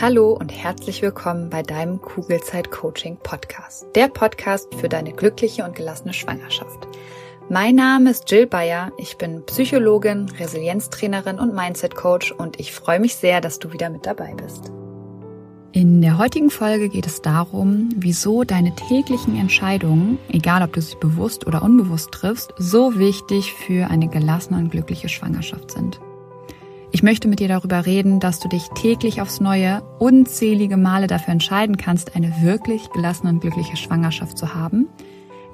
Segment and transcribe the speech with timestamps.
[0.00, 3.86] Hallo und herzlich willkommen bei deinem Kugelzeit Coaching Podcast.
[3.94, 6.88] Der Podcast für deine glückliche und gelassene Schwangerschaft.
[7.48, 8.90] Mein Name ist Jill Bayer.
[8.96, 13.90] Ich bin Psychologin, Resilienztrainerin und Mindset Coach und ich freue mich sehr, dass du wieder
[13.90, 14.72] mit dabei bist.
[15.72, 20.96] In der heutigen Folge geht es darum, wieso deine täglichen Entscheidungen, egal ob du sie
[20.96, 26.00] bewusst oder unbewusst triffst, so wichtig für eine gelassene und glückliche Schwangerschaft sind.
[26.94, 31.32] Ich möchte mit dir darüber reden, dass du dich täglich aufs Neue unzählige Male dafür
[31.32, 34.88] entscheiden kannst, eine wirklich gelassene und glückliche Schwangerschaft zu haben.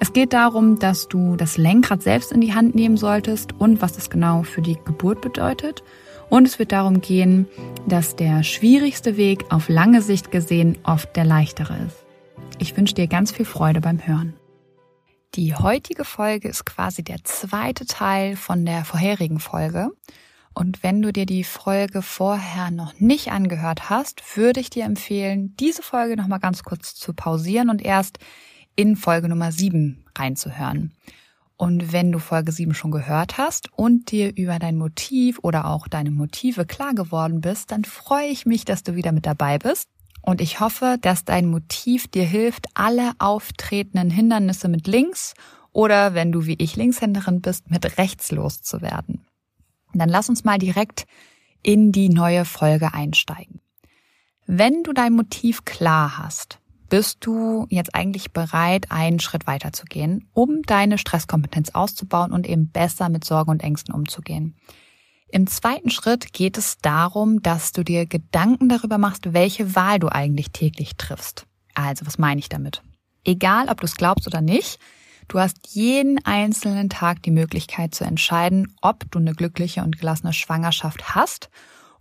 [0.01, 3.93] Es geht darum, dass du das Lenkrad selbst in die Hand nehmen solltest und was
[3.93, 5.85] das genau für die Geburt bedeutet.
[6.29, 7.47] Und es wird darum gehen,
[7.87, 12.05] dass der schwierigste Weg auf lange Sicht gesehen oft der leichtere ist.
[12.59, 14.35] Ich wünsche dir ganz viel Freude beim Hören.
[15.37, 19.93] Die heutige Folge ist quasi der zweite Teil von der vorherigen Folge.
[20.59, 25.55] Und wenn du dir die Folge vorher noch nicht angehört hast, würde ich dir empfehlen,
[25.61, 28.19] diese Folge nochmal ganz kurz zu pausieren und erst
[28.75, 30.91] in Folge Nummer 7 reinzuhören.
[31.57, 35.87] Und wenn du Folge 7 schon gehört hast und dir über dein Motiv oder auch
[35.87, 39.87] deine Motive klar geworden bist, dann freue ich mich, dass du wieder mit dabei bist.
[40.23, 45.35] Und ich hoffe, dass dein Motiv dir hilft, alle auftretenden Hindernisse mit links
[45.71, 49.21] oder wenn du wie ich Linkshänderin bist, mit rechts loszuwerden.
[49.95, 51.07] Dann lass uns mal direkt
[51.63, 53.61] in die neue Folge einsteigen.
[54.47, 56.59] Wenn du dein Motiv klar hast,
[56.89, 62.49] bist du jetzt eigentlich bereit, einen Schritt weiter zu gehen, um deine Stresskompetenz auszubauen und
[62.49, 64.57] eben besser mit Sorgen und Ängsten umzugehen.
[65.31, 70.09] Im zweiten Schritt geht es darum, dass du dir Gedanken darüber machst, welche Wahl du
[70.09, 71.47] eigentlich täglich triffst.
[71.75, 72.83] Also, was meine ich damit?
[73.25, 74.79] Egal, ob du es glaubst oder nicht,
[75.29, 80.33] Du hast jeden einzelnen Tag die Möglichkeit zu entscheiden, ob du eine glückliche und gelassene
[80.33, 81.51] Schwangerschaft hast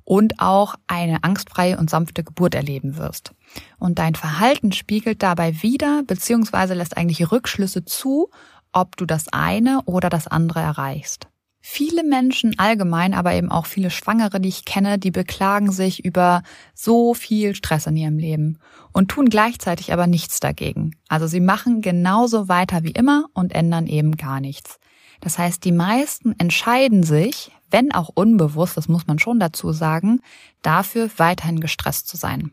[0.05, 3.33] und auch eine angstfreie und sanfte Geburt erleben wirst.
[3.77, 6.73] Und dein Verhalten spiegelt dabei wieder bzw.
[6.73, 8.29] lässt eigentlich Rückschlüsse zu,
[8.71, 11.27] ob du das eine oder das andere erreichst.
[11.69, 16.41] Viele Menschen allgemein, aber eben auch viele Schwangere, die ich kenne, die beklagen sich über
[16.73, 18.57] so viel Stress in ihrem Leben
[18.93, 20.95] und tun gleichzeitig aber nichts dagegen.
[21.09, 24.79] Also sie machen genauso weiter wie immer und ändern eben gar nichts.
[25.19, 30.21] Das heißt, die meisten entscheiden sich, wenn auch unbewusst, das muss man schon dazu sagen,
[30.61, 32.51] dafür weiterhin gestresst zu sein.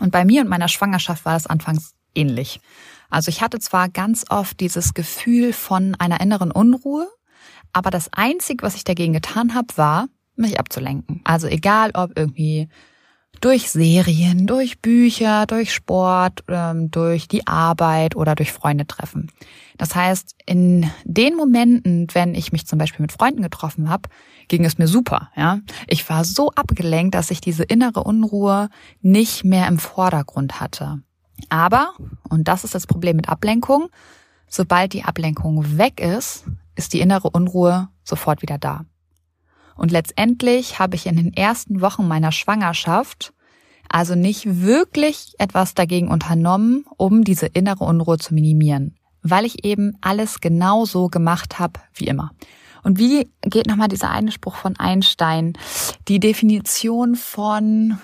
[0.00, 2.60] Und bei mir und meiner Schwangerschaft war das anfangs ähnlich.
[3.10, 7.08] Also ich hatte zwar ganz oft dieses Gefühl von einer inneren Unruhe,
[7.72, 11.20] aber das Einzige, was ich dagegen getan habe, war, mich abzulenken.
[11.24, 12.68] Also egal, ob irgendwie
[13.40, 19.30] durch Serien, durch Bücher, durch Sport, ähm, durch die Arbeit oder durch Freunde treffen.
[19.76, 24.08] Das heißt, in den Momenten, wenn ich mich zum Beispiel mit Freunden getroffen habe,
[24.48, 25.30] ging es mir super.
[25.36, 28.68] Ja, ich war so abgelenkt, dass ich diese innere Unruhe
[29.02, 31.02] nicht mehr im Vordergrund hatte.
[31.48, 31.92] Aber
[32.28, 33.88] und das ist das Problem mit Ablenkung:
[34.48, 36.44] Sobald die Ablenkung weg ist,
[36.76, 38.84] ist die innere Unruhe sofort wieder da.
[39.76, 43.32] Und letztendlich habe ich in den ersten Wochen meiner Schwangerschaft
[43.88, 49.96] also nicht wirklich etwas dagegen unternommen, um diese innere Unruhe zu minimieren, weil ich eben
[50.00, 52.32] alles genauso gemacht habe wie immer.
[52.82, 55.54] Und wie geht nochmal dieser eine Spruch von Einstein?
[56.08, 57.98] Die Definition von,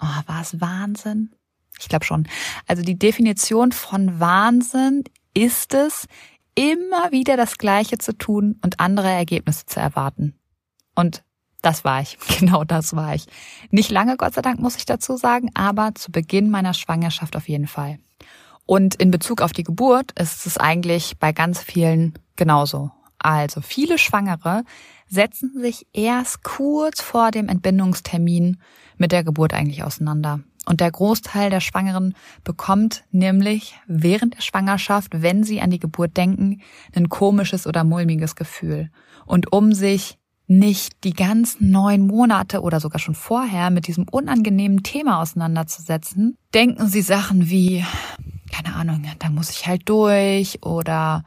[0.00, 1.30] oh, war es Wahnsinn?
[1.78, 2.28] Ich glaube schon.
[2.66, 5.04] Also die Definition von Wahnsinn
[5.34, 6.06] ist es,
[6.54, 10.34] immer wieder das Gleiche zu tun und andere Ergebnisse zu erwarten.
[10.94, 11.24] Und
[11.62, 13.26] das war ich, genau das war ich.
[13.70, 17.48] Nicht lange, Gott sei Dank, muss ich dazu sagen, aber zu Beginn meiner Schwangerschaft auf
[17.48, 17.98] jeden Fall.
[18.66, 22.90] Und in Bezug auf die Geburt ist es eigentlich bei ganz vielen genauso.
[23.18, 24.64] Also viele Schwangere
[25.08, 28.60] setzen sich erst kurz vor dem Entbindungstermin
[28.96, 30.40] mit der Geburt eigentlich auseinander.
[30.64, 32.14] Und der Großteil der Schwangeren
[32.44, 36.60] bekommt nämlich während der Schwangerschaft, wenn sie an die Geburt denken,
[36.94, 38.90] ein komisches oder mulmiges Gefühl.
[39.26, 44.82] Und um sich nicht die ganzen neun Monate oder sogar schon vorher mit diesem unangenehmen
[44.82, 47.84] Thema auseinanderzusetzen, denken sie Sachen wie,
[48.52, 51.24] keine Ahnung, da muss ich halt durch oder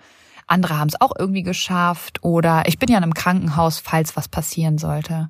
[0.48, 4.28] andere haben es auch irgendwie geschafft oder ich bin ja in einem Krankenhaus, falls was
[4.28, 5.30] passieren sollte.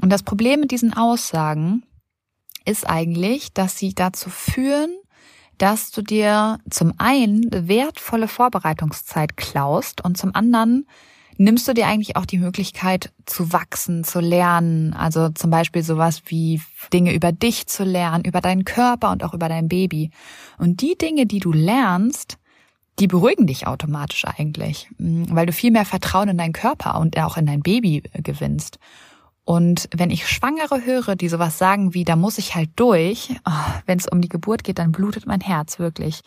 [0.00, 1.82] Und das Problem mit diesen Aussagen
[2.68, 4.90] ist eigentlich, dass sie dazu führen,
[5.56, 10.86] dass du dir zum einen wertvolle Vorbereitungszeit klaust und zum anderen
[11.38, 14.92] nimmst du dir eigentlich auch die Möglichkeit zu wachsen, zu lernen.
[14.92, 16.60] Also zum Beispiel sowas wie
[16.92, 20.10] Dinge über dich zu lernen, über deinen Körper und auch über dein Baby.
[20.58, 22.38] Und die Dinge, die du lernst,
[22.98, 27.36] die beruhigen dich automatisch eigentlich, weil du viel mehr Vertrauen in deinen Körper und auch
[27.36, 28.78] in dein Baby gewinnst.
[29.48, 33.72] Und wenn ich Schwangere höre, die sowas sagen wie, da muss ich halt durch, oh,
[33.86, 36.20] wenn es um die Geburt geht, dann blutet mein Herz wirklich.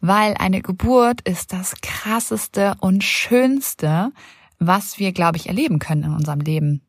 [0.00, 4.12] Weil eine Geburt ist das krasseste und schönste,
[4.58, 6.80] was wir, glaube ich, erleben können in unserem Leben.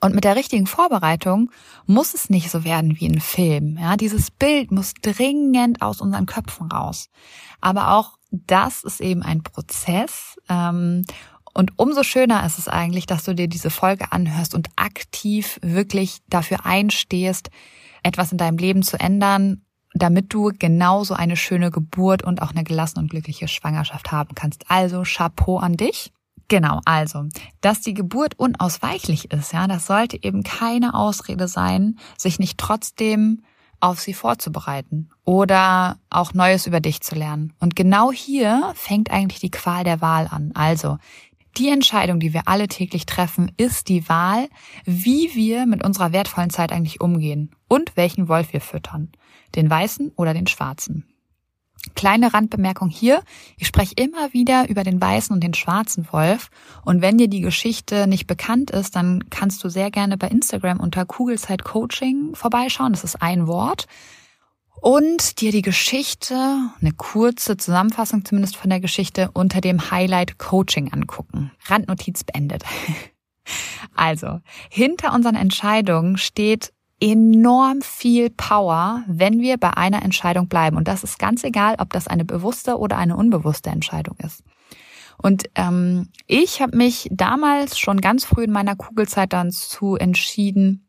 [0.00, 1.50] Und mit der richtigen Vorbereitung
[1.84, 3.76] muss es nicht so werden wie ein Film.
[3.78, 7.10] Ja, dieses Bild muss dringend aus unseren Köpfen raus.
[7.60, 10.38] Aber auch das ist eben ein Prozess.
[10.48, 11.04] Ähm,
[11.56, 16.18] und umso schöner ist es eigentlich, dass du dir diese Folge anhörst und aktiv wirklich
[16.28, 17.50] dafür einstehst,
[18.02, 19.62] etwas in deinem Leben zu ändern,
[19.94, 24.70] damit du genauso eine schöne Geburt und auch eine gelassene und glückliche Schwangerschaft haben kannst.
[24.70, 26.12] Also Chapeau an dich.
[26.48, 27.24] Genau, also,
[27.62, 33.42] dass die Geburt unausweichlich ist, ja, das sollte eben keine Ausrede sein, sich nicht trotzdem
[33.80, 37.52] auf sie vorzubereiten oder auch Neues über dich zu lernen.
[37.60, 40.52] Und genau hier fängt eigentlich die Qual der Wahl an.
[40.54, 40.98] Also,
[41.56, 44.48] die Entscheidung, die wir alle täglich treffen, ist die Wahl,
[44.84, 49.10] wie wir mit unserer wertvollen Zeit eigentlich umgehen und welchen Wolf wir füttern.
[49.54, 51.06] Den weißen oder den schwarzen.
[51.94, 53.22] Kleine Randbemerkung hier.
[53.56, 56.50] Ich spreche immer wieder über den weißen und den schwarzen Wolf.
[56.84, 60.80] Und wenn dir die Geschichte nicht bekannt ist, dann kannst du sehr gerne bei Instagram
[60.80, 62.92] unter Kugelzeit Coaching vorbeischauen.
[62.92, 63.86] Das ist ein Wort
[64.80, 66.34] und dir die Geschichte,
[66.80, 71.50] eine kurze Zusammenfassung zumindest von der Geschichte unter dem Highlight Coaching angucken.
[71.66, 72.64] Randnotiz beendet.
[73.94, 80.76] Also, hinter unseren Entscheidungen steht enorm viel Power, wenn wir bei einer Entscheidung bleiben.
[80.76, 84.42] Und das ist ganz egal, ob das eine bewusste oder eine unbewusste Entscheidung ist.
[85.18, 90.85] Und ähm, ich habe mich damals schon ganz früh in meiner Kugelzeit dann zu entschieden,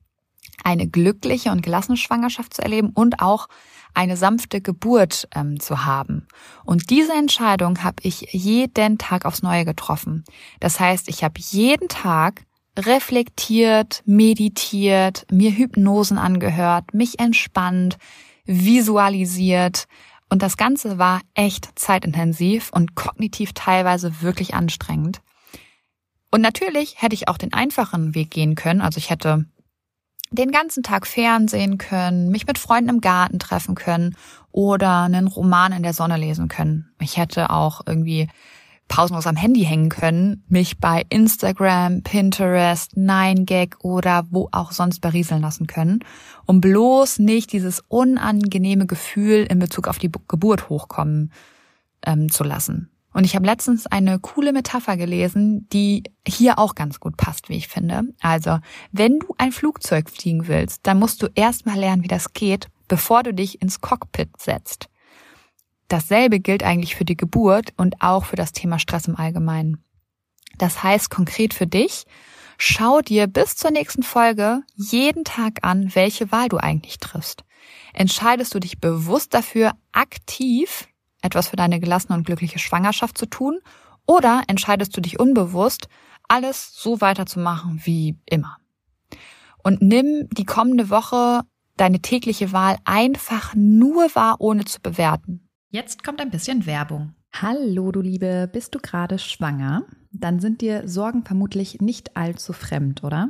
[0.68, 3.48] eine glückliche und gelassene Schwangerschaft zu erleben und auch
[3.94, 6.28] eine sanfte Geburt ähm, zu haben.
[6.66, 10.26] Und diese Entscheidung habe ich jeden Tag aufs Neue getroffen.
[10.60, 12.44] Das heißt, ich habe jeden Tag
[12.78, 17.98] reflektiert, meditiert, mir Hypnosen angehört, mich entspannt,
[18.44, 19.86] visualisiert.
[20.30, 25.22] Und das Ganze war echt zeitintensiv und kognitiv teilweise wirklich anstrengend.
[26.30, 28.82] Und natürlich hätte ich auch den einfachen Weg gehen können.
[28.82, 29.46] Also ich hätte
[30.32, 34.16] den ganzen Tag Fernsehen können, mich mit Freunden im Garten treffen können
[34.52, 36.90] oder einen Roman in der Sonne lesen können.
[37.00, 38.28] Ich hätte auch irgendwie
[38.88, 45.42] pausenlos am Handy hängen können, mich bei Instagram, Pinterest, 9gag oder wo auch sonst berieseln
[45.42, 46.00] lassen können,
[46.46, 51.32] um bloß nicht dieses unangenehme Gefühl in Bezug auf die Geburt hochkommen
[52.06, 52.90] ähm, zu lassen.
[53.18, 57.58] Und ich habe letztens eine coole Metapher gelesen, die hier auch ganz gut passt, wie
[57.58, 58.04] ich finde.
[58.22, 58.60] Also,
[58.92, 63.24] wenn du ein Flugzeug fliegen willst, dann musst du erstmal lernen, wie das geht, bevor
[63.24, 64.88] du dich ins Cockpit setzt.
[65.88, 69.84] Dasselbe gilt eigentlich für die Geburt und auch für das Thema Stress im Allgemeinen.
[70.60, 72.06] Das heißt konkret für dich,
[72.60, 77.46] schau dir bis zur nächsten Folge jeden Tag an, welche Wahl du eigentlich triffst.
[77.96, 80.88] Entscheidest du dich bewusst dafür, aktiv
[81.28, 83.60] etwas für deine gelassene und glückliche Schwangerschaft zu tun?
[84.08, 85.88] Oder entscheidest du dich unbewusst,
[86.28, 88.58] alles so weiterzumachen wie immer?
[89.64, 91.42] Und nimm die kommende Woche
[91.76, 95.48] deine tägliche Wahl einfach nur wahr, ohne zu bewerten.
[95.70, 97.14] Jetzt kommt ein bisschen Werbung.
[97.34, 99.84] Hallo, du Liebe, bist du gerade schwanger?
[100.12, 103.30] Dann sind dir Sorgen vermutlich nicht allzu fremd, oder?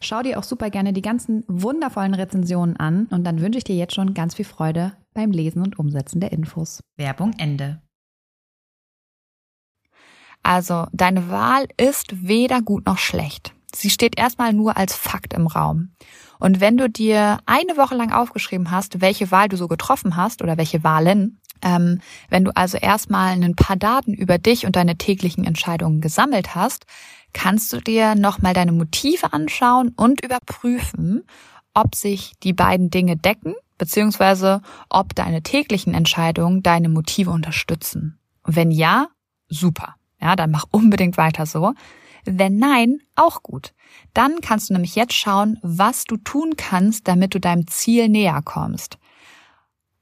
[0.00, 3.76] Schau dir auch super gerne die ganzen wundervollen Rezensionen an und dann wünsche ich dir
[3.76, 6.80] jetzt schon ganz viel Freude beim Lesen und Umsetzen der Infos.
[6.96, 7.80] Werbung Ende.
[10.42, 13.52] Also, deine Wahl ist weder gut noch schlecht.
[13.74, 15.90] Sie steht erstmal nur als Fakt im Raum.
[16.38, 20.42] Und wenn du dir eine Woche lang aufgeschrieben hast, welche Wahl du so getroffen hast
[20.42, 24.96] oder welche Wahlen, ähm, wenn du also erstmal ein paar Daten über dich und deine
[24.96, 26.86] täglichen Entscheidungen gesammelt hast,
[27.36, 31.22] kannst du dir nochmal deine Motive anschauen und überprüfen,
[31.74, 38.18] ob sich die beiden Dinge decken, beziehungsweise ob deine täglichen Entscheidungen deine Motive unterstützen.
[38.44, 39.08] wenn ja,
[39.48, 39.96] super.
[40.18, 41.74] Ja, dann mach unbedingt weiter so.
[42.24, 43.74] Wenn nein, auch gut.
[44.14, 48.40] Dann kannst du nämlich jetzt schauen, was du tun kannst, damit du deinem Ziel näher
[48.42, 48.96] kommst.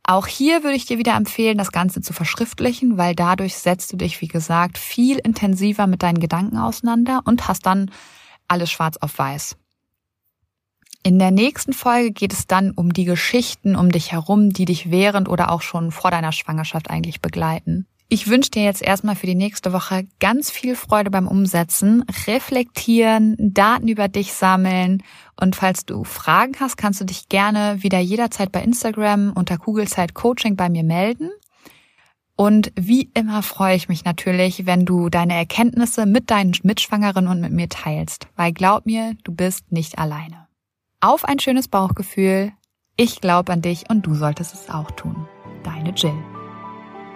[0.06, 3.96] Auch hier würde ich dir wieder empfehlen, das Ganze zu verschriftlichen, weil dadurch setzt du
[3.96, 7.90] dich, wie gesagt, viel intensiver mit deinen Gedanken auseinander und hast dann
[8.46, 9.56] alles schwarz auf weiß.
[11.02, 14.90] In der nächsten Folge geht es dann um die Geschichten um dich herum, die dich
[14.90, 17.86] während oder auch schon vor deiner Schwangerschaft eigentlich begleiten.
[18.14, 23.34] Ich wünsche dir jetzt erstmal für die nächste Woche ganz viel Freude beim Umsetzen, reflektieren,
[23.40, 25.02] Daten über dich sammeln
[25.34, 30.14] und falls du Fragen hast, kannst du dich gerne wieder jederzeit bei Instagram unter Kugelzeit
[30.14, 31.28] Coaching bei mir melden.
[32.36, 37.40] Und wie immer freue ich mich natürlich, wenn du deine Erkenntnisse mit deinen Mitschwangeren und
[37.40, 40.46] mit mir teilst, weil glaub mir, du bist nicht alleine.
[41.00, 42.52] Auf ein schönes Bauchgefühl.
[42.96, 45.26] Ich glaube an dich und du solltest es auch tun.
[45.64, 46.14] Deine Jill.